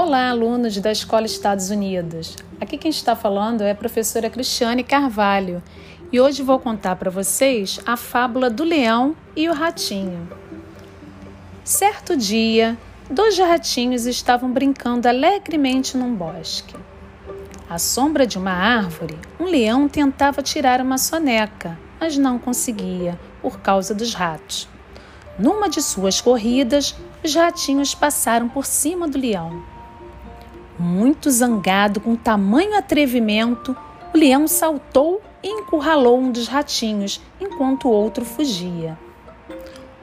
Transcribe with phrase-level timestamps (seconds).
[0.00, 2.36] Olá, alunos da Escola Estados Unidos.
[2.60, 5.60] Aqui quem está falando é a professora Cristiane Carvalho
[6.12, 10.28] e hoje vou contar para vocês a fábula do leão e o ratinho.
[11.64, 12.78] Certo dia,
[13.10, 16.76] dois ratinhos estavam brincando alegremente num bosque.
[17.68, 23.58] À sombra de uma árvore, um leão tentava tirar uma soneca, mas não conseguia por
[23.58, 24.68] causa dos ratos.
[25.36, 26.94] Numa de suas corridas,
[27.24, 29.76] os ratinhos passaram por cima do leão.
[30.78, 33.76] Muito zangado com tamanho atrevimento,
[34.14, 38.96] o leão saltou e encurralou um dos ratinhos, enquanto o outro fugia.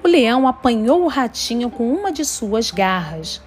[0.03, 3.41] O leão apanhou o ratinho com uma de suas garras.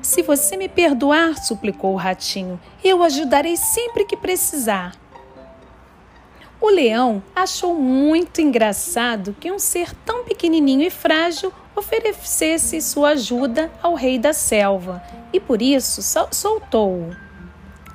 [0.00, 4.96] Se você me perdoar, suplicou o ratinho, eu ajudarei sempre que precisar.
[6.60, 13.70] O leão achou muito engraçado que um ser tão pequenininho e frágil oferecesse sua ajuda
[13.82, 16.00] ao rei da selva e por isso
[16.32, 17.14] soltou-o.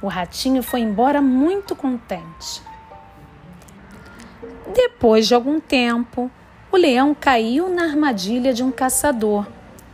[0.01, 2.61] O ratinho foi embora muito contente.
[4.73, 6.31] Depois de algum tempo,
[6.71, 9.47] o leão caiu na armadilha de um caçador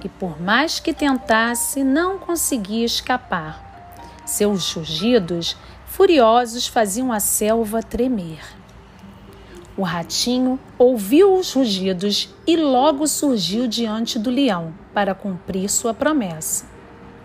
[0.03, 3.63] e, por mais que tentasse, não conseguia escapar.
[4.25, 8.43] Seus rugidos furiosos faziam a selva tremer.
[9.77, 16.65] O ratinho ouviu os rugidos e logo surgiu diante do leão para cumprir sua promessa.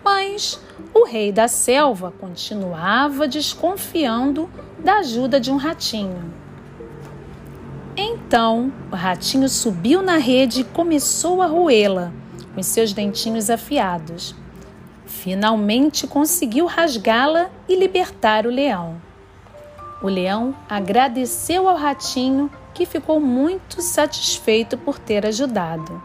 [0.03, 0.59] Mas
[0.93, 4.49] o rei da selva continuava desconfiando
[4.83, 6.33] da ajuda de um ratinho.
[7.95, 12.11] Então o ratinho subiu na rede e começou a roê-la
[12.53, 14.35] com seus dentinhos afiados.
[15.05, 18.99] Finalmente conseguiu rasgá-la e libertar o leão.
[20.01, 26.01] O leão agradeceu ao ratinho, que ficou muito satisfeito por ter ajudado.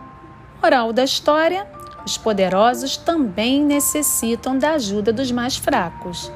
[0.63, 1.67] Moral da história:
[2.05, 6.31] os poderosos também necessitam da ajuda dos mais fracos.